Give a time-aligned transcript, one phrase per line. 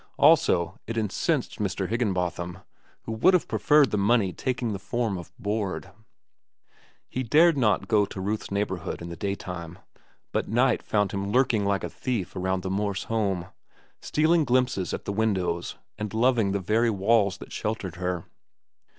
[0.17, 1.87] Also, it incensed Mr.
[1.87, 2.57] Higginbotham,
[3.03, 5.91] who would have preferred the money taking the form of board.
[7.07, 9.77] He dared not go near Ruth's neighborhood in the daytime,
[10.31, 13.49] but night found him lurking like a thief around the Morse home,
[14.01, 18.25] stealing glimpses at the windows and loving the very walls that sheltered her.